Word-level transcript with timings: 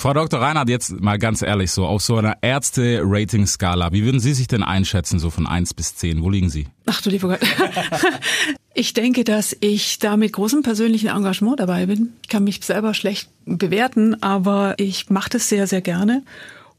Frau 0.00 0.14
Dr. 0.14 0.40
Reinhardt, 0.40 0.70
jetzt 0.70 0.98
mal 0.98 1.18
ganz 1.18 1.42
ehrlich 1.42 1.70
so, 1.70 1.84
auf 1.84 2.00
so 2.00 2.16
einer 2.16 2.38
Ärzte-Rating-Skala, 2.40 3.92
wie 3.92 4.02
würden 4.02 4.18
Sie 4.18 4.32
sich 4.32 4.46
denn 4.46 4.62
einschätzen, 4.62 5.18
so 5.18 5.28
von 5.28 5.46
eins 5.46 5.74
bis 5.74 5.94
zehn? 5.94 6.22
Wo 6.22 6.30
liegen 6.30 6.48
Sie? 6.48 6.68
Ach 6.86 7.02
du 7.02 7.10
lieber 7.10 7.28
Gott. 7.28 7.40
Ich 8.72 8.94
denke, 8.94 9.24
dass 9.24 9.54
ich 9.60 9.98
da 9.98 10.16
mit 10.16 10.32
großem 10.32 10.62
persönlichen 10.62 11.08
Engagement 11.08 11.60
dabei 11.60 11.84
bin. 11.84 12.14
Ich 12.22 12.28
kann 12.30 12.44
mich 12.44 12.64
selber 12.64 12.94
schlecht 12.94 13.28
bewerten, 13.44 14.22
aber 14.22 14.76
ich 14.78 15.10
mache 15.10 15.28
das 15.28 15.50
sehr, 15.50 15.66
sehr 15.66 15.82
gerne 15.82 16.22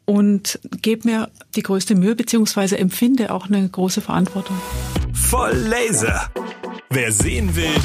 und 0.05 0.57
gebe 0.81 1.07
mir 1.07 1.29
die 1.55 1.61
größte 1.61 1.93
Mühe 1.93 2.15
beziehungsweise 2.15 2.79
empfinde 2.79 3.31
auch 3.31 3.47
eine 3.47 3.69
große 3.69 4.01
Verantwortung. 4.01 4.59
Voll 5.13 5.53
Laser. 5.57 6.31
Wer 6.89 7.11
sehen 7.11 7.55
will, 7.55 7.75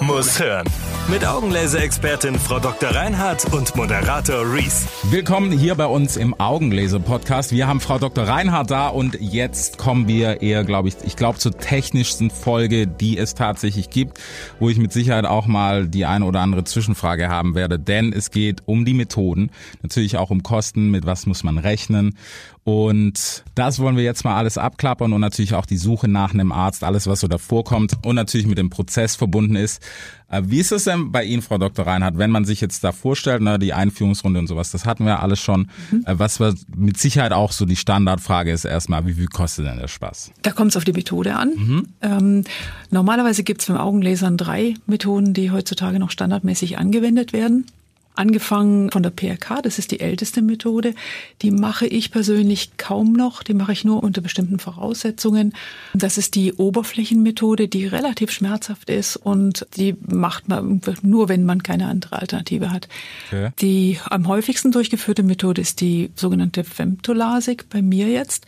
muss 0.00 0.40
hören. 0.40 0.66
Mit 1.12 1.26
Augenlaser-Expertin 1.26 2.38
Frau 2.38 2.58
Dr. 2.58 2.88
Reinhardt 2.88 3.52
und 3.52 3.76
Moderator 3.76 4.50
Reese. 4.50 4.88
Willkommen 5.10 5.52
hier 5.52 5.74
bei 5.74 5.84
uns 5.84 6.16
im 6.16 6.32
Augenlaser-Podcast. 6.40 7.52
Wir 7.52 7.66
haben 7.66 7.80
Frau 7.80 7.98
Dr. 7.98 8.24
Reinhardt 8.24 8.70
da 8.70 8.88
und 8.88 9.20
jetzt 9.20 9.76
kommen 9.76 10.08
wir 10.08 10.40
eher, 10.40 10.64
glaube 10.64 10.88
ich, 10.88 10.94
ich 11.04 11.14
glaube 11.14 11.38
zur 11.38 11.52
technischsten 11.52 12.30
Folge, 12.30 12.86
die 12.86 13.18
es 13.18 13.34
tatsächlich 13.34 13.90
gibt, 13.90 14.20
wo 14.58 14.70
ich 14.70 14.78
mit 14.78 14.90
Sicherheit 14.94 15.26
auch 15.26 15.46
mal 15.46 15.86
die 15.86 16.06
eine 16.06 16.24
oder 16.24 16.40
andere 16.40 16.64
Zwischenfrage 16.64 17.28
haben 17.28 17.54
werde, 17.54 17.78
denn 17.78 18.14
es 18.14 18.30
geht 18.30 18.62
um 18.64 18.86
die 18.86 18.94
Methoden, 18.94 19.50
natürlich 19.82 20.16
auch 20.16 20.30
um 20.30 20.42
Kosten, 20.42 20.90
mit 20.90 21.04
was 21.04 21.26
muss 21.26 21.44
man 21.44 21.58
rechnen 21.58 22.16
und 22.64 23.42
das 23.56 23.80
wollen 23.80 23.96
wir 23.96 24.04
jetzt 24.04 24.24
mal 24.24 24.36
alles 24.36 24.56
abklappern 24.56 25.12
und 25.12 25.20
natürlich 25.20 25.54
auch 25.54 25.66
die 25.66 25.76
Suche 25.76 26.06
nach 26.06 26.32
einem 26.32 26.52
Arzt, 26.52 26.84
alles 26.84 27.08
was 27.08 27.18
so 27.18 27.26
davor 27.26 27.64
kommt 27.64 27.94
und 28.06 28.14
natürlich 28.14 28.46
mit 28.46 28.56
dem 28.56 28.70
Prozess 28.70 29.16
verbunden 29.16 29.56
ist. 29.56 29.82
Äh, 30.32 30.42
wie 30.46 30.58
ist 30.58 30.72
es 30.72 30.84
denn 30.84 31.12
bei 31.12 31.22
Ihnen, 31.22 31.42
Frau 31.42 31.58
Dr. 31.58 31.86
Reinhardt, 31.86 32.18
wenn 32.18 32.30
man 32.30 32.44
sich 32.44 32.60
jetzt 32.60 32.82
da 32.82 32.90
vorstellt, 32.90 33.42
ne, 33.42 33.58
die 33.58 33.72
Einführungsrunde 33.72 34.40
und 34.40 34.46
sowas, 34.48 34.72
das 34.72 34.86
hatten 34.86 35.04
wir 35.04 35.20
alles 35.20 35.40
schon. 35.40 35.68
Mhm. 35.90 36.04
Äh, 36.06 36.18
was 36.18 36.40
mit 36.74 36.98
Sicherheit 36.98 37.32
auch 37.32 37.52
so 37.52 37.66
die 37.66 37.76
Standardfrage 37.76 38.50
ist 38.50 38.64
erstmal, 38.64 39.06
wie 39.06 39.14
viel 39.14 39.28
kostet 39.28 39.66
denn 39.66 39.78
der 39.78 39.88
Spaß? 39.88 40.32
Da 40.42 40.50
kommt 40.50 40.70
es 40.70 40.76
auf 40.76 40.84
die 40.84 40.92
Methode 40.92 41.36
an. 41.36 41.50
Mhm. 41.54 41.86
Ähm, 42.00 42.44
normalerweise 42.90 43.44
gibt 43.44 43.60
es 43.60 43.68
beim 43.68 43.76
Augenlasern 43.76 44.36
drei 44.36 44.74
Methoden, 44.86 45.34
die 45.34 45.50
heutzutage 45.50 45.98
noch 45.98 46.10
standardmäßig 46.10 46.78
angewendet 46.78 47.32
werden. 47.32 47.66
Angefangen 48.14 48.90
von 48.90 49.02
der 49.02 49.10
PRK, 49.10 49.62
das 49.62 49.78
ist 49.78 49.90
die 49.90 50.00
älteste 50.00 50.42
Methode. 50.42 50.94
Die 51.40 51.50
mache 51.50 51.86
ich 51.86 52.10
persönlich 52.10 52.76
kaum 52.76 53.14
noch. 53.14 53.42
Die 53.42 53.54
mache 53.54 53.72
ich 53.72 53.84
nur 53.84 54.02
unter 54.02 54.20
bestimmten 54.20 54.58
Voraussetzungen. 54.58 55.54
Das 55.94 56.18
ist 56.18 56.34
die 56.34 56.52
Oberflächenmethode, 56.52 57.68
die 57.68 57.86
relativ 57.86 58.30
schmerzhaft 58.30 58.90
ist 58.90 59.16
und 59.16 59.66
die 59.76 59.96
macht 60.06 60.46
man 60.48 60.82
nur, 61.00 61.30
wenn 61.30 61.44
man 61.44 61.62
keine 61.62 61.86
andere 61.86 62.18
Alternative 62.18 62.70
hat. 62.70 62.86
Okay. 63.28 63.50
Die 63.60 63.98
am 64.04 64.28
häufigsten 64.28 64.72
durchgeführte 64.72 65.22
Methode 65.22 65.62
ist 65.62 65.80
die 65.80 66.10
sogenannte 66.14 66.64
Femtolasik 66.64 67.70
bei 67.70 67.80
mir 67.80 68.08
jetzt. 68.08 68.44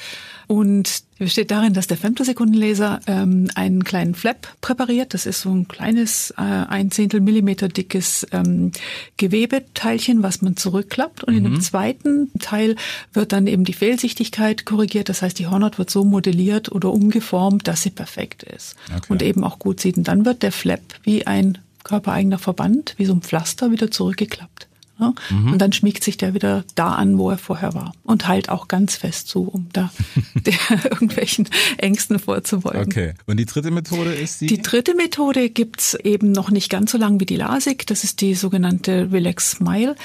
Und 0.47 1.05
die 1.19 1.25
besteht 1.25 1.51
darin, 1.51 1.75
dass 1.75 1.87
der 1.87 1.97
Femtosekundenlaser 1.97 3.01
ähm, 3.07 3.49
einen 3.55 3.85
kleinen 3.85 4.15
Flap 4.15 4.49
präpariert. 4.61 5.15
Das 5.15 5.27
ist 5.27 5.43
so 5.43 5.51
ein 5.51 5.69
kleines, 5.69 6.33
äh, 6.37 6.43
ein 6.43 6.91
Zehntel 6.91 7.21
Millimeter 7.21 7.69
dickes 7.69 8.27
ähm, 8.33 8.73
Gewebeteilchen, 9.17 10.25
was 10.25 10.43
man 10.43 10.57
zurückklappt. 10.57 11.23
Und 11.23 11.35
mhm. 11.35 11.39
in 11.39 11.45
dem 11.45 11.53
mhm. 11.55 11.61
zweiten 11.61 12.33
Teil 12.41 12.75
wird 13.13 13.33
dann 13.33 13.47
eben 13.47 13.65
die 13.65 13.75
Fehlsichtigkeit 13.75 14.65
korrigiert. 14.65 15.09
Das 15.09 15.23
heißt, 15.23 15.39
die 15.39 15.47
Hornhaut 15.47 15.79
wird 15.79 15.91
so 15.91 16.05
modelliert 16.05 16.73
oder 16.73 16.93
umgeformt, 16.93 17.69
dass 17.69 17.83
sie 17.83 17.91
perfekt 17.91 18.43
ist 18.43 18.75
okay. 18.89 19.07
und 19.09 19.23
eben 19.23 19.45
auch 19.45 19.61
gut 19.61 19.81
sieht. 19.81 19.97
Und 19.97 20.09
dann 20.09 20.25
wird 20.25 20.43
der 20.43 20.53
Flap 20.53 20.83
wie 21.05 21.27
ein 21.29 21.59
körpereigener 21.85 22.39
Verband, 22.39 22.95
wie 22.97 23.05
so 23.05 23.13
ein 23.13 23.23
Pflaster 23.23 23.71
wieder 23.71 23.91
zurückgeklappt. 23.91 24.67
Ne? 24.99 25.15
Mhm. 25.31 25.53
Und 25.53 25.59
dann 25.59 25.73
schmiegt 25.73 26.05
sich 26.05 26.17
der 26.17 26.35
wieder 26.35 26.65
da 26.75 26.93
an, 26.93 27.19
wo 27.19 27.31
er 27.31 27.39
vorher 27.39 27.75
war. 27.75 27.93
Und 28.05 28.29
halt 28.29 28.49
auch 28.49 28.69
ganz 28.69 28.97
fest 28.97 29.29
zu, 29.29 29.49
um 29.49 29.69
da 29.73 29.91
irgendwelchen 30.85 31.49
Ängsten 31.79 32.19
vorzubeugen. 32.19 32.83
Okay. 32.83 33.15
Und 33.27 33.39
die 33.39 33.47
dritte 33.47 33.71
Methode 33.71 34.13
ist 34.13 34.41
die? 34.41 34.47
Die 34.47 34.63
dritte 34.63 34.95
Methode 34.95 35.51
gibt's 35.51 35.95
eben 35.95 36.33
noch 36.33 36.51
nicht 36.51 36.71
ganz 36.71 36.93
so 36.93 36.99
lang 36.99 37.21
wie 37.21 37.27
die 37.27 37.37
LASIK. 37.37 37.87
Das 37.87 38.05
ist 38.05 38.21
die 38.21 38.35
sogenannte 38.35 39.09
Relax 39.13 39.53
Smile. 39.53 39.97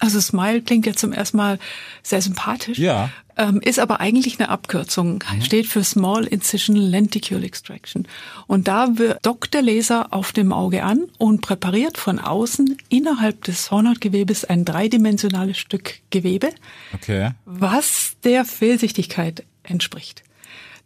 Also 0.00 0.18
Smile 0.18 0.62
klingt 0.62 0.86
ja 0.86 0.94
zum 0.94 1.12
ersten 1.12 1.36
Mal 1.36 1.58
sehr 2.02 2.22
sympathisch. 2.22 2.78
Ja. 2.78 3.10
Ähm, 3.36 3.60
ist 3.60 3.78
aber 3.78 4.00
eigentlich 4.00 4.40
eine 4.40 4.48
Abkürzung. 4.48 5.22
Mhm. 5.32 5.42
Steht 5.42 5.66
für 5.66 5.84
Small 5.84 6.24
Incision 6.24 6.76
Lenticule 6.76 7.44
Extraction. 7.44 8.08
Und 8.46 8.66
da 8.66 8.88
dockt 9.22 9.52
der 9.52 9.62
Laser 9.62 10.12
auf 10.12 10.32
dem 10.32 10.52
Auge 10.52 10.82
an 10.82 11.04
und 11.18 11.42
präpariert 11.42 11.98
von 11.98 12.18
außen 12.18 12.78
innerhalb 12.88 13.44
des 13.44 13.70
Hornhautgewebes 13.70 14.46
ein 14.46 14.64
dreidimensionales 14.64 15.58
Stück 15.58 16.00
Gewebe. 16.08 16.48
Okay. 16.94 17.30
Was 17.44 18.16
der 18.24 18.46
Fehlsichtigkeit 18.46 19.44
entspricht. 19.62 20.22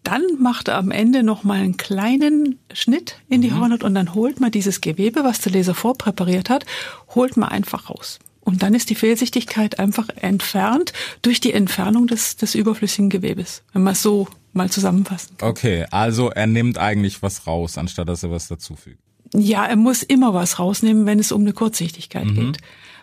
Dann 0.02 0.22
macht 0.38 0.68
er 0.68 0.76
am 0.76 0.90
Ende 0.90 1.22
noch 1.22 1.44
mal 1.44 1.60
einen 1.60 1.76
kleinen 1.76 2.58
Schnitt 2.72 3.20
in 3.28 3.40
die 3.40 3.50
mhm. 3.50 3.60
Hornhaut 3.60 3.84
und 3.84 3.94
dann 3.94 4.14
holt 4.14 4.38
man 4.38 4.50
dieses 4.50 4.80
Gewebe, 4.80 5.24
was 5.24 5.40
der 5.40 5.52
Laser 5.52 5.74
vorpräpariert 5.74 6.50
hat, 6.50 6.66
holt 7.14 7.36
man 7.36 7.48
einfach 7.48 7.88
raus. 7.88 8.18
Und 8.44 8.62
dann 8.62 8.74
ist 8.74 8.90
die 8.90 8.94
Fehlsichtigkeit 8.94 9.78
einfach 9.78 10.08
entfernt 10.16 10.92
durch 11.22 11.40
die 11.40 11.52
Entfernung 11.52 12.06
des, 12.06 12.36
des 12.36 12.54
überflüssigen 12.54 13.10
Gewebes, 13.10 13.62
wenn 13.72 13.82
man 13.82 13.94
es 13.94 14.02
so 14.02 14.28
mal 14.52 14.70
zusammenfassen 14.70 15.36
kann. 15.36 15.48
Okay, 15.48 15.86
also 15.90 16.30
er 16.30 16.46
nimmt 16.46 16.78
eigentlich 16.78 17.22
was 17.22 17.46
raus, 17.46 17.78
anstatt 17.78 18.08
dass 18.08 18.22
er 18.22 18.30
was 18.30 18.48
dazufügt. 18.48 18.98
Ja, 19.34 19.64
er 19.64 19.76
muss 19.76 20.02
immer 20.02 20.32
was 20.34 20.58
rausnehmen, 20.58 21.06
wenn 21.06 21.18
es 21.18 21.32
um 21.32 21.40
eine 21.40 21.52
Kurzsichtigkeit 21.52 22.26
mhm. 22.26 22.34
geht. 22.34 22.58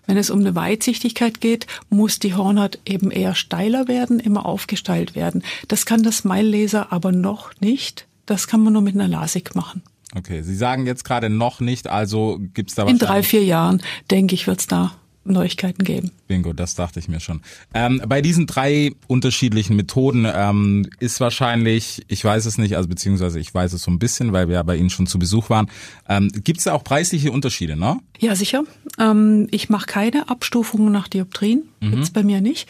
Wenn 0.07 0.17
es 0.17 0.29
um 0.29 0.39
eine 0.39 0.55
Weitsichtigkeit 0.55 1.41
geht, 1.41 1.67
muss 1.89 2.19
die 2.19 2.33
Hornhaut 2.33 2.79
eben 2.85 3.11
eher 3.11 3.35
steiler 3.35 3.87
werden, 3.87 4.19
immer 4.19 4.45
aufgestellt 4.45 5.15
werden. 5.15 5.43
Das 5.67 5.85
kann 5.85 6.03
das 6.03 6.19
Smile-Laser 6.19 6.91
aber 6.91 7.11
noch 7.11 7.51
nicht. 7.59 8.07
Das 8.25 8.47
kann 8.47 8.61
man 8.61 8.73
nur 8.73 8.81
mit 8.81 8.95
einer 8.95 9.07
LASIK 9.07 9.55
machen. 9.55 9.83
Okay, 10.15 10.41
Sie 10.41 10.55
sagen 10.55 10.87
jetzt 10.87 11.03
gerade 11.03 11.29
noch 11.29 11.59
nicht, 11.59 11.87
also 11.87 12.39
gibt's 12.53 12.75
da 12.75 12.85
was? 12.85 12.91
In 12.91 12.97
drei, 12.97 13.23
vier 13.23 13.43
Jahren, 13.43 13.81
denke 14.09 14.35
ich, 14.35 14.47
wird's 14.47 14.67
da 14.67 14.93
Neuigkeiten 15.23 15.83
geben. 15.83 16.11
Bingo, 16.27 16.53
das 16.53 16.75
dachte 16.75 16.99
ich 16.99 17.07
mir 17.07 17.19
schon. 17.19 17.41
Ähm, 17.73 18.01
bei 18.07 18.21
diesen 18.21 18.47
drei 18.47 18.91
unterschiedlichen 19.07 19.75
Methoden 19.75 20.25
ähm, 20.33 20.89
ist 20.99 21.19
wahrscheinlich, 21.19 22.03
ich 22.07 22.23
weiß 22.23 22.45
es 22.45 22.57
nicht, 22.57 22.75
also 22.75 22.89
beziehungsweise 22.89 23.39
ich 23.39 23.53
weiß 23.53 23.73
es 23.73 23.83
so 23.83 23.91
ein 23.91 23.99
bisschen, 23.99 24.33
weil 24.33 24.47
wir 24.47 24.55
ja 24.55 24.63
bei 24.63 24.75
Ihnen 24.75 24.89
schon 24.89 25.07
zu 25.07 25.19
Besuch 25.19 25.49
waren. 25.49 25.69
Ähm, 26.09 26.31
Gibt 26.43 26.59
es 26.59 26.63
da 26.65 26.73
auch 26.73 26.83
preisliche 26.83 27.31
Unterschiede, 27.31 27.75
ne? 27.75 27.99
Ja, 28.19 28.35
sicher. 28.35 28.63
Ähm, 28.99 29.47
ich 29.51 29.69
mache 29.69 29.85
keine 29.85 30.29
Abstufungen 30.29 30.91
nach 30.91 31.07
Dioptrien, 31.07 31.63
mhm. 31.79 31.99
jetzt 31.99 32.13
bei 32.13 32.23
mir 32.23 32.41
nicht. 32.41 32.67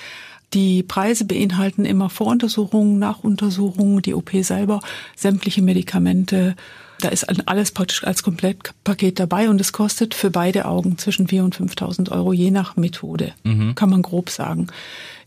Die 0.53 0.83
Preise 0.83 1.23
beinhalten 1.23 1.85
immer 1.85 2.09
Voruntersuchungen, 2.09 2.99
Nachuntersuchungen, 2.99 4.01
die 4.01 4.13
OP 4.13 4.31
selber, 4.41 4.81
sämtliche 5.15 5.61
Medikamente, 5.61 6.57
da 7.01 7.09
ist 7.09 7.25
alles 7.47 7.71
praktisch 7.71 8.03
als 8.03 8.23
Komplettpaket 8.23 9.19
dabei 9.19 9.49
und 9.49 9.59
es 9.59 9.73
kostet 9.73 10.13
für 10.13 10.31
beide 10.31 10.65
Augen 10.65 10.97
zwischen 10.97 11.27
4.000 11.27 11.43
und 11.43 11.55
5.000 11.55 12.11
Euro, 12.11 12.33
je 12.33 12.51
nach 12.51 12.77
Methode, 12.77 13.33
mhm. 13.43 13.75
kann 13.75 13.89
man 13.89 14.01
grob 14.01 14.29
sagen. 14.29 14.67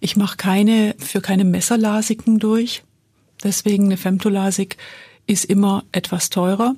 Ich 0.00 0.16
mache 0.16 0.36
keine, 0.36 0.94
für 0.98 1.20
keine 1.20 1.44
Messerlasiken 1.44 2.38
durch. 2.38 2.82
Deswegen 3.42 3.86
eine 3.86 3.96
Femtolasik 3.96 4.76
ist 5.26 5.44
immer 5.44 5.84
etwas 5.92 6.30
teurer, 6.30 6.74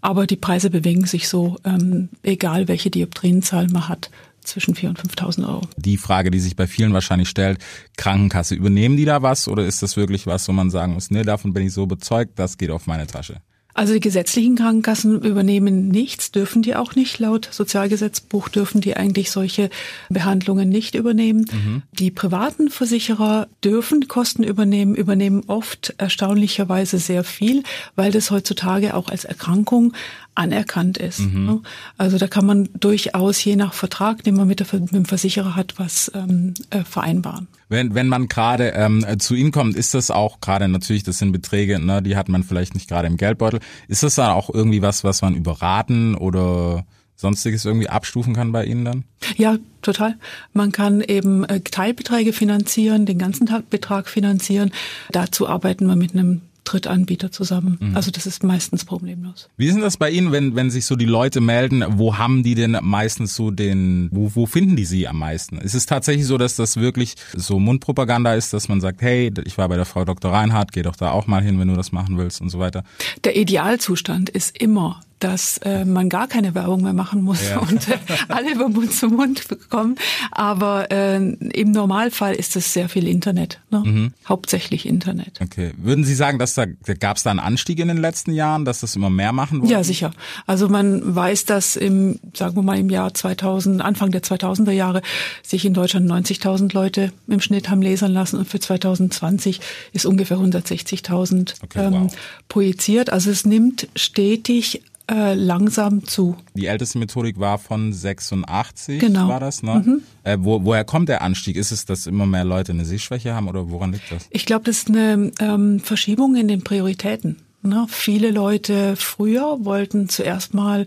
aber 0.00 0.26
die 0.26 0.36
Preise 0.36 0.70
bewegen 0.70 1.06
sich 1.06 1.28
so, 1.28 1.56
ähm, 1.64 2.10
egal 2.22 2.68
welche 2.68 2.90
Dioptrienzahl 2.90 3.68
man 3.68 3.88
hat 3.88 4.10
zwischen 4.42 4.74
4.000 4.74 4.88
und 4.88 4.98
5.000 5.00 5.48
Euro. 5.48 5.62
Die 5.76 5.96
Frage, 5.96 6.30
die 6.30 6.38
sich 6.38 6.56
bei 6.56 6.66
vielen 6.66 6.92
wahrscheinlich 6.92 7.28
stellt, 7.28 7.58
Krankenkasse, 7.96 8.54
übernehmen 8.54 8.96
die 8.96 9.04
da 9.04 9.22
was 9.22 9.48
oder 9.48 9.66
ist 9.66 9.82
das 9.82 9.96
wirklich 9.96 10.26
was, 10.26 10.46
wo 10.48 10.52
man 10.52 10.70
sagen 10.70 10.94
muss, 10.94 11.10
nee, 11.10 11.22
davon 11.22 11.52
bin 11.52 11.66
ich 11.66 11.72
so 11.72 11.82
überzeugt, 11.82 12.38
das 12.38 12.58
geht 12.58 12.70
auf 12.70 12.86
meine 12.86 13.06
Tasche? 13.06 13.40
Also 13.76 13.92
die 13.92 14.00
gesetzlichen 14.00 14.56
Krankenkassen 14.56 15.20
übernehmen 15.20 15.88
nichts, 15.88 16.32
dürfen 16.32 16.62
die 16.62 16.74
auch 16.76 16.94
nicht. 16.94 17.18
Laut 17.18 17.46
Sozialgesetzbuch 17.52 18.48
dürfen 18.48 18.80
die 18.80 18.96
eigentlich 18.96 19.30
solche 19.30 19.68
Behandlungen 20.08 20.70
nicht 20.70 20.94
übernehmen. 20.94 21.44
Mhm. 21.52 21.82
Die 21.92 22.10
privaten 22.10 22.70
Versicherer 22.70 23.48
dürfen 23.62 24.08
Kosten 24.08 24.44
übernehmen, 24.44 24.94
übernehmen 24.94 25.42
oft 25.46 25.94
erstaunlicherweise 25.98 26.96
sehr 26.96 27.22
viel, 27.22 27.64
weil 27.96 28.12
das 28.12 28.30
heutzutage 28.30 28.94
auch 28.94 29.10
als 29.10 29.26
Erkrankung 29.26 29.92
anerkannt 30.36 30.98
ist. 30.98 31.20
Mhm. 31.20 31.62
Also 31.96 32.18
da 32.18 32.28
kann 32.28 32.46
man 32.46 32.68
durchaus 32.78 33.42
je 33.42 33.56
nach 33.56 33.72
Vertrag, 33.72 34.22
den 34.22 34.36
man 34.36 34.46
mit, 34.46 34.60
der, 34.60 34.66
mit 34.80 34.92
dem 34.92 35.04
Versicherer 35.04 35.56
hat, 35.56 35.74
was 35.78 36.10
ähm, 36.14 36.54
äh, 36.70 36.84
vereinbaren. 36.84 37.48
Wenn, 37.68 37.94
wenn 37.94 38.08
man 38.08 38.28
gerade 38.28 38.68
ähm, 38.76 39.04
zu 39.18 39.34
Ihnen 39.34 39.50
kommt, 39.50 39.74
ist 39.76 39.94
das 39.94 40.10
auch 40.10 40.40
gerade 40.40 40.68
natürlich, 40.68 41.02
das 41.02 41.18
sind 41.18 41.32
Beträge, 41.32 41.80
ne, 41.80 42.02
die 42.02 42.16
hat 42.16 42.28
man 42.28 42.44
vielleicht 42.44 42.74
nicht 42.74 42.88
gerade 42.88 43.08
im 43.08 43.16
Geldbeutel. 43.16 43.60
Ist 43.88 44.02
das 44.02 44.14
dann 44.14 44.30
auch 44.30 44.50
irgendwie 44.52 44.82
was, 44.82 45.02
was 45.02 45.22
man 45.22 45.34
überraten 45.34 46.14
oder 46.14 46.84
sonstiges 47.16 47.64
irgendwie 47.64 47.88
abstufen 47.88 48.34
kann 48.34 48.52
bei 48.52 48.64
Ihnen 48.64 48.84
dann? 48.84 49.04
Ja, 49.36 49.56
total. 49.82 50.16
Man 50.52 50.70
kann 50.70 51.00
eben 51.00 51.44
äh, 51.44 51.60
Teilbeträge 51.60 52.32
finanzieren, 52.32 53.06
den 53.06 53.18
ganzen 53.18 53.48
Betrag 53.70 54.08
finanzieren. 54.08 54.70
Dazu 55.10 55.48
arbeiten 55.48 55.86
wir 55.86 55.96
mit 55.96 56.14
einem 56.14 56.42
Drittanbieter 56.66 57.32
zusammen. 57.32 57.78
Mhm. 57.80 57.96
Also 57.96 58.10
das 58.10 58.26
ist 58.26 58.42
meistens 58.42 58.84
problemlos. 58.84 59.48
Wie 59.56 59.66
ist 59.66 59.74
denn 59.74 59.82
das 59.82 59.96
bei 59.96 60.10
Ihnen, 60.10 60.32
wenn, 60.32 60.54
wenn 60.54 60.70
sich 60.70 60.84
so 60.84 60.96
die 60.96 61.06
Leute 61.06 61.40
melden, 61.40 61.84
wo 61.88 62.18
haben 62.18 62.42
die 62.42 62.54
denn 62.54 62.76
meistens 62.82 63.34
so 63.34 63.50
den, 63.50 64.08
wo, 64.12 64.32
wo 64.34 64.46
finden 64.46 64.76
die 64.76 64.84
sie 64.84 65.08
am 65.08 65.18
meisten? 65.18 65.58
Ist 65.58 65.74
es 65.74 65.86
tatsächlich 65.86 66.26
so, 66.26 66.38
dass 66.38 66.56
das 66.56 66.76
wirklich 66.76 67.14
so 67.34 67.58
Mundpropaganda 67.58 68.34
ist, 68.34 68.52
dass 68.52 68.68
man 68.68 68.80
sagt, 68.80 69.00
hey, 69.02 69.32
ich 69.44 69.56
war 69.56 69.68
bei 69.68 69.76
der 69.76 69.84
Frau 69.84 70.04
Dr. 70.04 70.32
Reinhardt, 70.32 70.72
geh 70.72 70.82
doch 70.82 70.96
da 70.96 71.12
auch 71.12 71.26
mal 71.26 71.42
hin, 71.42 71.58
wenn 71.58 71.68
du 71.68 71.74
das 71.74 71.92
machen 71.92 72.18
willst 72.18 72.40
und 72.40 72.50
so 72.50 72.58
weiter? 72.58 72.84
Der 73.24 73.36
Idealzustand 73.36 74.28
ist 74.28 74.58
immer 74.58 75.00
dass 75.18 75.58
äh, 75.58 75.84
man 75.84 76.08
gar 76.08 76.28
keine 76.28 76.54
Werbung 76.54 76.82
mehr 76.82 76.92
machen 76.92 77.22
muss 77.22 77.48
ja. 77.48 77.58
und 77.60 77.88
äh, 77.88 77.98
alle 78.28 78.52
über 78.52 78.68
Mund 78.68 78.92
zu 78.92 79.08
Mund 79.08 79.48
bekommen. 79.48 79.96
Aber 80.30 80.90
äh, 80.90 81.16
im 81.16 81.70
Normalfall 81.70 82.34
ist 82.34 82.56
es 82.56 82.72
sehr 82.72 82.88
viel 82.88 83.08
Internet, 83.08 83.60
ne? 83.70 83.82
Mhm. 83.84 84.12
hauptsächlich 84.28 84.86
Internet. 84.86 85.40
Okay. 85.40 85.72
Würden 85.78 86.04
Sie 86.04 86.14
sagen, 86.14 86.38
dass 86.38 86.54
da 86.54 86.66
gab 86.66 87.16
es 87.16 87.22
da 87.22 87.30
einen 87.30 87.40
Anstieg 87.40 87.78
in 87.78 87.88
den 87.88 87.96
letzten 87.96 88.32
Jahren, 88.32 88.64
dass 88.64 88.80
das 88.80 88.96
immer 88.96 89.10
mehr 89.10 89.32
machen 89.32 89.60
wollen? 89.60 89.70
Ja, 89.70 89.82
sicher. 89.82 90.12
Also 90.46 90.68
man 90.68 91.14
weiß, 91.14 91.46
dass 91.46 91.76
im, 91.76 92.18
sagen 92.34 92.56
wir 92.56 92.62
mal 92.62 92.78
im 92.78 92.90
Jahr 92.90 93.14
2000, 93.14 93.80
Anfang 93.80 94.10
der 94.10 94.22
2000er 94.22 94.72
Jahre 94.72 95.02
sich 95.42 95.64
in 95.64 95.72
Deutschland 95.72 96.10
90.000 96.10 96.74
Leute 96.74 97.12
im 97.26 97.40
Schnitt 97.40 97.70
haben 97.70 97.82
lesern 97.82 98.12
lassen 98.12 98.36
und 98.36 98.48
für 98.48 98.60
2020 98.60 99.60
ist 99.92 100.04
ungefähr 100.04 100.36
160.000 100.38 101.54
okay, 101.62 101.86
ähm, 101.86 101.92
wow. 101.94 102.16
projiziert. 102.48 103.10
Also 103.10 103.30
es 103.30 103.46
nimmt 103.46 103.88
stetig 103.96 104.82
äh, 105.10 105.34
langsam 105.34 106.04
zu. 106.04 106.36
Die 106.54 106.66
älteste 106.66 106.98
Methodik 106.98 107.38
war 107.38 107.58
von 107.58 107.92
86, 107.92 109.00
genau. 109.00 109.28
war 109.28 109.40
das, 109.40 109.62
ne? 109.62 109.82
Mhm. 109.84 110.02
Äh, 110.24 110.38
wo, 110.40 110.64
woher 110.64 110.84
kommt 110.84 111.08
der 111.08 111.22
Anstieg? 111.22 111.56
Ist 111.56 111.70
es, 111.70 111.84
dass 111.84 112.06
immer 112.06 112.26
mehr 112.26 112.44
Leute 112.44 112.72
eine 112.72 112.84
Sehschwäche 112.84 113.34
haben 113.34 113.48
oder 113.48 113.70
woran 113.70 113.92
liegt 113.92 114.10
das? 114.10 114.26
Ich 114.30 114.46
glaube, 114.46 114.64
das 114.64 114.78
ist 114.78 114.88
eine 114.88 115.30
ähm, 115.38 115.80
Verschiebung 115.80 116.36
in 116.36 116.48
den 116.48 116.64
Prioritäten. 116.64 117.36
Ne? 117.62 117.86
Viele 117.88 118.30
Leute 118.30 118.96
früher 118.96 119.64
wollten 119.64 120.08
zuerst 120.08 120.54
mal 120.54 120.86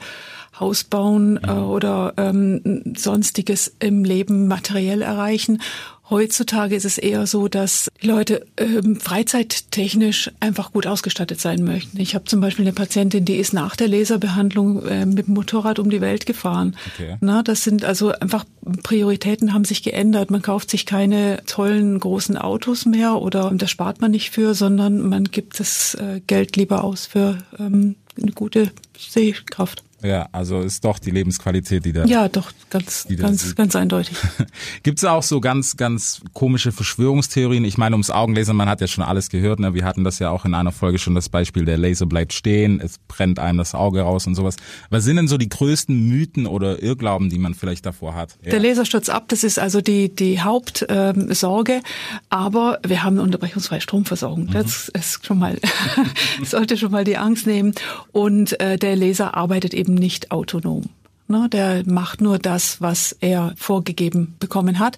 Haus 0.60 0.83
bauen 0.83 1.39
äh, 1.42 1.51
oder 1.51 2.13
ähm, 2.18 2.83
sonstiges 2.95 3.74
im 3.80 4.04
Leben 4.04 4.48
materiell 4.48 5.01
erreichen 5.01 5.62
Heutzutage 6.10 6.76
ist 6.76 6.86
es 6.86 6.98
eher 6.98 7.28
so, 7.28 7.48
dass 7.48 7.90
Leute 8.02 8.46
ähm, 8.58 9.00
freizeittechnisch 9.00 10.32
einfach 10.40 10.72
gut 10.72 10.88
ausgestattet 10.88 11.40
sein 11.40 11.64
möchten. 11.64 12.00
Ich 12.00 12.16
habe 12.16 12.26
zum 12.26 12.42
Beispiel 12.42 12.66
eine 12.66 12.74
Patientin, 12.74 13.26
die 13.26 13.36
ist 13.36 13.54
nach 13.54 13.76
der 13.76 13.88
Laserbehandlung 13.88 14.86
äh, 14.86 15.06
mit 15.06 15.28
dem 15.28 15.36
Motorrad 15.36 15.78
um 15.78 15.90
die 15.90 16.02
Welt 16.02 16.26
gefahren. 16.26 16.76
Okay. 16.96 17.18
Na, 17.22 17.44
das 17.44 17.64
sind 17.64 17.86
also 17.86 18.12
einfach 18.12 18.46
Prioritäten 18.84 19.54
haben 19.54 19.66
sich 19.66 19.84
geändert. 19.84 20.32
Man 20.32 20.42
kauft 20.42 20.72
sich 20.72 20.86
keine 20.86 21.44
tollen 21.46 22.00
großen 22.00 22.38
Autos 22.38 22.86
mehr 22.86 23.22
oder 23.22 23.52
da 23.54 23.68
spart 23.68 24.02
man 24.02 24.12
nicht 24.12 24.32
für, 24.32 24.54
sondern 24.54 25.08
man 25.08 25.26
gibt 25.26 25.60
das 25.60 25.96
äh, 25.96 26.22
Geld 26.26 26.56
lieber 26.56 26.84
aus 26.84 27.06
für 27.06 27.38
ähm, 27.60 27.96
eine 28.22 28.32
gute 28.32 28.72
Sehkraft. 28.98 29.84
Ja, 30.01 30.28
also 30.31 30.62
ist 30.62 30.86
doch 30.86 31.00
die 31.00 31.12
Lebensqualität, 31.12 31.86
die 31.86 31.94
da. 31.94 32.06
Ja, 32.06 32.30
doch, 32.30 32.51
ganz, 32.69 33.07
ganz, 33.18 33.56
ganz 33.56 33.75
eindeutig. 33.75 34.16
Gibt 34.84 35.00
es 35.00 35.06
auch 35.06 35.24
so 35.24 35.42
ganz, 35.42 35.75
ganz 35.78 36.22
komische 36.34 36.72
Verschwörungstheorien? 36.72 37.66
Ich 37.66 37.78
meine, 37.78 37.96
ums 37.96 38.10
Augenlasern, 38.10 38.56
man 38.56 38.69
hat 38.69 38.81
ja 38.81 38.88
schon 38.88 39.04
alles 39.04 39.30
gehört, 39.30 39.60
ne? 39.60 39.74
Wir 39.74 39.84
hatten 39.84 40.04
das 40.04 40.19
ja 40.19 40.30
auch 40.30 40.46
in 40.46 40.54
einer 40.54 40.72
Folge 40.72 41.00
schon 41.00 41.16
das 41.16 41.30
Beispiel, 41.30 41.66
der 41.66 41.78
Laser 41.78 42.06
bleibt 42.06 42.34
stehen, 42.34 42.80
es 42.80 42.98
brennt 43.07 43.40
einem 43.40 43.57
das 43.57 43.75
Auge 43.75 44.01
raus 44.01 44.25
und 44.28 44.36
sowas. 44.36 44.56
Was 44.90 45.04
sind 45.04 45.18
denn 45.18 45.28
so 45.28 45.38
die 45.38 45.50
größten 45.50 46.07
Mythen 46.07 46.48
oder 46.48 46.81
Irrglauben, 46.81 47.30
die 47.30 47.40
man 47.40 47.54
vielleicht 47.54 47.86
davor 47.86 48.16
hat? 48.16 48.38
Ja. 48.44 48.52
Der 48.52 48.60
Laser 48.60 48.86
stürzt 48.86 49.10
ab, 49.10 49.25
das 49.28 49.44
ist 49.44 49.60
also 49.60 49.81
die, 49.81 50.13
die 50.13 50.42
Hauptsorge. 50.42 51.74
Ähm, 51.74 51.81
aber 52.30 52.80
wir 52.86 53.04
haben 53.04 53.16
eine 53.16 53.24
unterbrechungsfreie 53.24 53.81
Stromversorgung. 53.81 54.45
Mhm. 54.45 54.52
Das 54.52 54.90
ist 54.90 55.25
schon 55.25 55.40
mal, 55.40 55.57
sollte 56.44 56.78
schon 56.78 56.92
mal 56.92 57.04
die 57.04 57.18
Angst 57.18 57.48
nehmen. 57.48 57.74
Und 58.12 58.60
äh, 58.60 58.78
der 58.78 58.95
Laser 58.95 59.36
arbeitet 59.36 59.74
eben 59.74 59.89
eben 59.90 59.96
nicht 59.96 60.32
autonom. 60.32 60.84
Ne, 61.32 61.48
der 61.48 61.84
macht 61.86 62.22
nur 62.22 62.40
das, 62.40 62.82
was 62.82 63.16
er 63.20 63.54
vorgegeben 63.56 64.34
bekommen 64.40 64.80
hat. 64.80 64.98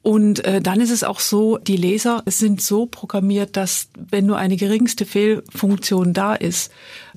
Und 0.00 0.44
äh, 0.44 0.60
dann 0.60 0.80
ist 0.80 0.92
es 0.92 1.02
auch 1.02 1.18
so, 1.18 1.58
die 1.58 1.76
Laser 1.76 2.22
sind 2.24 2.62
so 2.62 2.86
programmiert, 2.86 3.56
dass 3.56 3.88
wenn 3.98 4.26
nur 4.26 4.36
eine 4.36 4.56
geringste 4.56 5.06
Fehlfunktion 5.06 6.12
da 6.12 6.36
ist, 6.36 6.70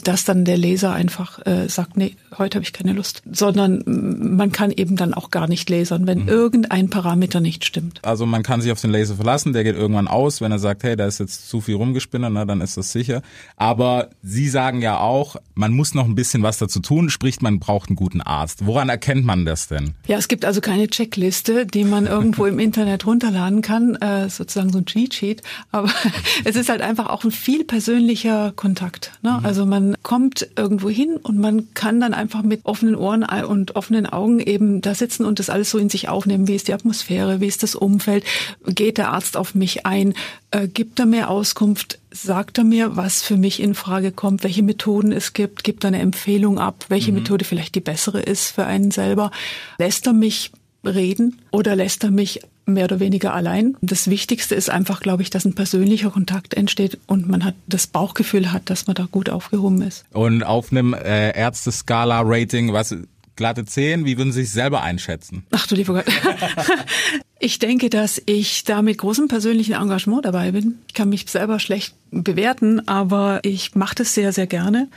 dass 0.03 0.25
dann 0.25 0.45
der 0.45 0.57
Laser 0.57 0.93
einfach 0.93 1.45
äh, 1.45 1.69
sagt, 1.69 1.95
nee, 1.95 2.15
heute 2.37 2.55
habe 2.55 2.63
ich 2.63 2.73
keine 2.73 2.93
Lust. 2.93 3.21
Sondern 3.31 3.83
man 3.85 4.51
kann 4.51 4.71
eben 4.71 4.95
dann 4.95 5.13
auch 5.13 5.31
gar 5.31 5.47
nicht 5.47 5.69
lasern, 5.69 6.07
wenn 6.07 6.23
mhm. 6.23 6.29
irgendein 6.29 6.89
Parameter 6.89 7.41
nicht 7.41 7.65
stimmt. 7.65 7.99
Also 8.03 8.25
man 8.25 8.43
kann 8.43 8.61
sich 8.61 8.71
auf 8.71 8.81
den 8.81 8.91
Laser 8.91 9.15
verlassen, 9.15 9.53
der 9.53 9.63
geht 9.63 9.75
irgendwann 9.75 10.07
aus, 10.07 10.41
wenn 10.41 10.51
er 10.51 10.59
sagt, 10.59 10.83
hey, 10.83 10.95
da 10.95 11.05
ist 11.05 11.19
jetzt 11.19 11.49
zu 11.49 11.61
viel 11.61 11.75
rumgespinnt, 11.75 12.25
na, 12.29 12.45
dann 12.45 12.61
ist 12.61 12.77
das 12.77 12.91
sicher. 12.91 13.21
Aber 13.55 14.09
Sie 14.21 14.47
sagen 14.49 14.81
ja 14.81 14.99
auch, 14.99 15.35
man 15.53 15.73
muss 15.73 15.93
noch 15.93 16.05
ein 16.05 16.15
bisschen 16.15 16.43
was 16.43 16.57
dazu 16.57 16.79
tun, 16.79 17.09
sprich, 17.09 17.41
man 17.41 17.59
braucht 17.59 17.89
einen 17.89 17.95
guten 17.95 18.21
Arzt. 18.21 18.65
Woran 18.65 18.89
erkennt 18.89 19.25
man 19.25 19.45
das 19.45 19.67
denn? 19.67 19.93
Ja, 20.07 20.17
es 20.17 20.27
gibt 20.27 20.45
also 20.45 20.61
keine 20.61 20.87
Checkliste, 20.87 21.65
die 21.65 21.83
man 21.83 22.05
irgendwo 22.15 22.45
im 22.45 22.59
Internet 22.59 23.05
runterladen 23.05 23.61
kann, 23.61 23.95
äh, 23.95 24.29
sozusagen 24.29 24.71
so 24.71 24.79
ein 24.79 24.85
Cheat 24.85 25.13
Sheet. 25.13 25.41
Aber 25.71 25.89
es 26.43 26.55
ist 26.55 26.69
halt 26.69 26.81
einfach 26.81 27.07
auch 27.07 27.23
ein 27.23 27.31
viel 27.31 27.63
persönlicher 27.63 28.53
Kontakt. 28.55 29.11
Ne? 29.21 29.37
Mhm. 29.39 29.45
Also 29.45 29.65
man 29.65 29.95
kommt 30.03 30.47
irgendwo 30.55 30.89
hin 30.89 31.17
und 31.21 31.37
man 31.37 31.73
kann 31.73 31.99
dann 31.99 32.13
einfach 32.25 32.41
mit 32.41 32.65
offenen 32.65 32.95
Ohren 32.95 33.23
und 33.23 33.75
offenen 33.75 34.07
Augen 34.07 34.39
eben 34.39 34.81
da 34.81 34.95
sitzen 34.95 35.25
und 35.25 35.37
das 35.37 35.51
alles 35.51 35.69
so 35.69 35.77
in 35.77 35.89
sich 35.89 36.09
aufnehmen. 36.09 36.47
Wie 36.47 36.55
ist 36.55 36.67
die 36.67 36.73
Atmosphäre? 36.73 37.39
Wie 37.39 37.45
ist 37.45 37.61
das 37.61 37.75
Umfeld? 37.75 38.23
Geht 38.65 38.97
der 38.97 39.11
Arzt 39.11 39.37
auf 39.37 39.53
mich 39.53 39.85
ein? 39.85 40.15
Äh, 40.49 40.67
gibt 40.67 40.99
er 40.99 41.05
mir 41.05 41.29
Auskunft? 41.29 41.99
Sagt 42.09 42.57
er 42.57 42.63
mir, 42.63 42.95
was 42.95 43.21
für 43.21 43.37
mich 43.37 43.61
in 43.61 43.75
Frage 43.75 44.11
kommt? 44.11 44.43
Welche 44.43 44.63
Methoden 44.63 45.11
es 45.11 45.33
gibt? 45.33 45.63
Gibt 45.63 45.83
er 45.83 45.89
eine 45.89 45.99
Empfehlung 45.99 46.57
ab? 46.57 46.85
Welche 46.89 47.11
mhm. 47.11 47.19
Methode 47.19 47.45
vielleicht 47.45 47.75
die 47.75 47.81
bessere 47.81 48.21
ist 48.21 48.49
für 48.49 48.65
einen 48.65 48.89
selber? 48.89 49.29
Lässt 49.77 50.07
er 50.07 50.13
mich 50.13 50.51
reden 50.83 51.41
oder 51.51 51.75
lässt 51.75 52.03
er 52.03 52.11
mich 52.11 52.41
mehr 52.65 52.85
oder 52.85 52.99
weniger 52.99 53.33
allein. 53.33 53.77
Das 53.81 54.09
Wichtigste 54.09 54.55
ist 54.55 54.69
einfach, 54.69 55.01
glaube 55.01 55.23
ich, 55.23 55.29
dass 55.29 55.45
ein 55.45 55.53
persönlicher 55.53 56.09
Kontakt 56.09 56.53
entsteht 56.53 56.97
und 57.07 57.27
man 57.27 57.43
hat 57.43 57.55
das 57.67 57.87
Bauchgefühl 57.87 58.51
hat, 58.51 58.69
dass 58.69 58.87
man 58.87 58.95
da 58.95 59.07
gut 59.09 59.29
aufgehoben 59.29 59.81
ist. 59.81 60.05
Und 60.11 60.43
auf 60.43 60.71
einem 60.71 60.93
äh, 60.93 61.31
Ärzte-Skala-Rating, 61.37 62.73
was 62.73 62.95
glatte 63.35 63.65
10, 63.65 64.05
wie 64.05 64.17
würden 64.17 64.31
Sie 64.31 64.43
sich 64.43 64.51
selber 64.51 64.81
einschätzen? 64.81 65.45
Ach 65.51 65.67
du 65.67 65.75
lieber 65.75 65.93
Gott. 65.95 66.05
ich 67.39 67.59
denke, 67.59 67.89
dass 67.89 68.21
ich 68.25 68.63
da 68.63 68.81
mit 68.81 68.97
großem 68.97 69.27
persönlichen 69.27 69.73
Engagement 69.73 70.25
dabei 70.25 70.51
bin. 70.51 70.79
Ich 70.87 70.93
kann 70.93 71.09
mich 71.09 71.25
selber 71.27 71.59
schlecht 71.59 71.95
bewerten, 72.11 72.87
aber 72.87 73.41
ich 73.43 73.75
mache 73.75 73.95
das 73.95 74.13
sehr, 74.13 74.31
sehr 74.31 74.47
gerne 74.47 74.87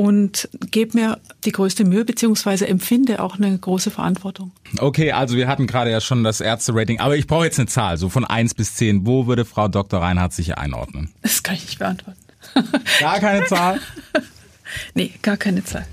und 0.00 0.48
gebe 0.70 0.98
mir 0.98 1.20
die 1.44 1.52
größte 1.52 1.84
Mühe 1.84 2.06
beziehungsweise 2.06 2.66
empfinde 2.66 3.22
auch 3.22 3.36
eine 3.36 3.58
große 3.58 3.90
Verantwortung. 3.90 4.50
Okay, 4.78 5.12
also 5.12 5.36
wir 5.36 5.46
hatten 5.46 5.66
gerade 5.66 5.90
ja 5.90 6.00
schon 6.00 6.24
das 6.24 6.40
Ärzte-Rating, 6.40 7.00
aber 7.00 7.18
ich 7.18 7.26
brauche 7.26 7.44
jetzt 7.44 7.58
eine 7.58 7.68
Zahl, 7.68 7.98
so 7.98 8.08
von 8.08 8.24
eins 8.24 8.54
bis 8.54 8.74
zehn. 8.76 9.06
Wo 9.06 9.26
würde 9.26 9.44
Frau 9.44 9.68
Dr. 9.68 10.00
Reinhardt 10.00 10.32
sich 10.32 10.56
einordnen? 10.56 11.10
Das 11.20 11.42
kann 11.42 11.56
ich 11.56 11.66
nicht 11.66 11.78
beantworten. 11.78 12.18
Gar 13.00 13.20
keine 13.20 13.44
Zahl? 13.44 13.78
nee, 14.94 15.12
gar 15.20 15.36
keine 15.36 15.62
Zahl. 15.64 15.84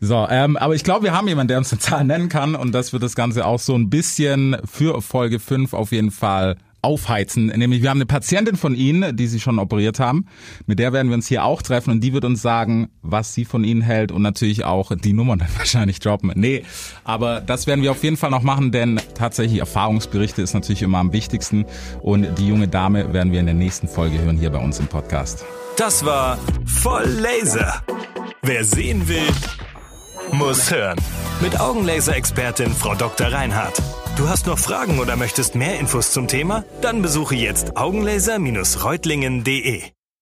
So, 0.00 0.26
ähm, 0.28 0.56
aber 0.56 0.74
ich 0.74 0.82
glaube, 0.82 1.04
wir 1.04 1.12
haben 1.12 1.28
jemanden, 1.28 1.48
der 1.48 1.58
uns 1.58 1.70
eine 1.70 1.78
Zahl 1.78 2.04
nennen 2.04 2.28
kann 2.28 2.56
und 2.56 2.72
das 2.72 2.92
wird 2.92 3.04
das 3.04 3.14
Ganze 3.14 3.46
auch 3.46 3.60
so 3.60 3.76
ein 3.76 3.90
bisschen 3.90 4.56
für 4.64 5.00
Folge 5.00 5.38
5 5.38 5.72
auf 5.72 5.92
jeden 5.92 6.10
Fall 6.10 6.56
aufheizen. 6.86 7.46
Nämlich 7.46 7.82
wir 7.82 7.90
haben 7.90 7.98
eine 7.98 8.06
Patientin 8.06 8.56
von 8.56 8.76
Ihnen, 8.76 9.16
die 9.16 9.26
Sie 9.26 9.40
schon 9.40 9.58
operiert 9.58 9.98
haben. 9.98 10.26
Mit 10.66 10.78
der 10.78 10.92
werden 10.92 11.08
wir 11.08 11.14
uns 11.14 11.26
hier 11.26 11.44
auch 11.44 11.60
treffen 11.60 11.90
und 11.90 12.00
die 12.00 12.12
wird 12.12 12.24
uns 12.24 12.40
sagen, 12.40 12.90
was 13.02 13.34
sie 13.34 13.44
von 13.44 13.64
Ihnen 13.64 13.82
hält 13.82 14.12
und 14.12 14.22
natürlich 14.22 14.64
auch 14.64 14.92
die 14.94 15.12
Nummern 15.12 15.40
dann 15.40 15.48
wahrscheinlich 15.56 15.98
droppen. 15.98 16.32
Nee, 16.36 16.62
aber 17.02 17.40
das 17.40 17.66
werden 17.66 17.82
wir 17.82 17.90
auf 17.90 18.04
jeden 18.04 18.16
Fall 18.16 18.30
noch 18.30 18.42
machen, 18.42 18.70
denn 18.70 19.00
tatsächlich 19.14 19.58
Erfahrungsberichte 19.58 20.42
ist 20.42 20.54
natürlich 20.54 20.82
immer 20.82 20.98
am 20.98 21.12
wichtigsten 21.12 21.64
und 22.02 22.38
die 22.38 22.46
junge 22.46 22.68
Dame 22.68 23.12
werden 23.12 23.32
wir 23.32 23.40
in 23.40 23.46
der 23.46 23.54
nächsten 23.56 23.88
Folge 23.88 24.20
hören 24.20 24.38
hier 24.38 24.50
bei 24.50 24.58
uns 24.58 24.78
im 24.78 24.86
Podcast. 24.86 25.44
Das 25.76 26.04
war 26.04 26.38
voll 26.64 27.04
Laser. 27.04 27.82
Wer 28.42 28.64
sehen 28.64 29.08
will, 29.08 29.26
muss 30.30 30.70
hören. 30.70 30.98
Mit 31.40 31.58
Augenlaser-Expertin 31.58 32.70
Frau 32.70 32.94
Dr. 32.94 33.26
Reinhardt. 33.26 33.82
Du 34.16 34.28
hast 34.28 34.46
noch 34.46 34.58
Fragen 34.58 34.98
oder 34.98 35.16
möchtest 35.16 35.54
mehr 35.54 35.78
Infos 35.78 36.10
zum 36.10 36.26
Thema? 36.26 36.64
Dann 36.80 37.02
besuche 37.02 37.34
jetzt 37.34 37.76
augenlaser-reutlingen.de. 37.76 39.95